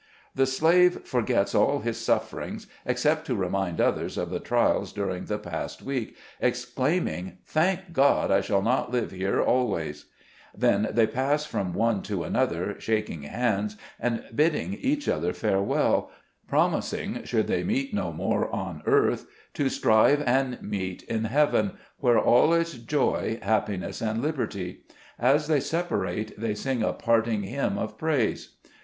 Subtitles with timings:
[0.33, 5.37] The slave forgets all his sufferings, except to remind others of the trials during the
[5.37, 10.05] past week, exclaiming: "Thank God, I shall not live here always!"
[10.57, 16.09] Then they pass from one to another, shaking hands, and bidding each other farewell,
[16.47, 22.17] promising, should they meet no more on earth, to strive and meet in heaven, where
[22.19, 24.81] all is joy, happi ness and liberty.
[25.19, 28.55] As they separate, they sing a parting hymn of praise.